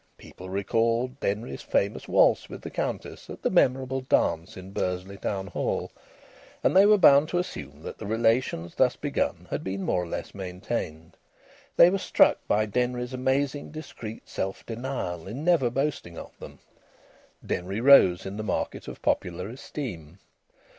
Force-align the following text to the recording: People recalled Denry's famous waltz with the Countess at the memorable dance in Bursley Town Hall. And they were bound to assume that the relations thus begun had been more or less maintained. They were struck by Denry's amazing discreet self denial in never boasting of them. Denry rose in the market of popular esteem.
People 0.17 0.49
recalled 0.49 1.19
Denry's 1.19 1.61
famous 1.61 2.07
waltz 2.07 2.49
with 2.49 2.63
the 2.63 2.71
Countess 2.71 3.29
at 3.29 3.43
the 3.43 3.51
memorable 3.51 4.01
dance 4.01 4.57
in 4.57 4.71
Bursley 4.71 5.15
Town 5.17 5.45
Hall. 5.45 5.91
And 6.63 6.75
they 6.75 6.87
were 6.87 6.97
bound 6.97 7.29
to 7.29 7.37
assume 7.37 7.83
that 7.83 7.99
the 7.99 8.07
relations 8.07 8.73
thus 8.73 8.95
begun 8.95 9.45
had 9.51 9.63
been 9.63 9.83
more 9.83 10.01
or 10.01 10.07
less 10.07 10.33
maintained. 10.33 11.17
They 11.77 11.91
were 11.91 11.99
struck 11.99 12.39
by 12.47 12.65
Denry's 12.65 13.13
amazing 13.13 13.69
discreet 13.69 14.27
self 14.27 14.65
denial 14.65 15.27
in 15.27 15.43
never 15.43 15.69
boasting 15.69 16.17
of 16.17 16.31
them. 16.39 16.57
Denry 17.45 17.79
rose 17.79 18.25
in 18.25 18.37
the 18.37 18.43
market 18.43 18.87
of 18.87 19.03
popular 19.03 19.49
esteem. 19.49 20.17